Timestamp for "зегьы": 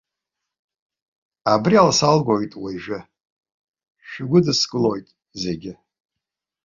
5.41-5.73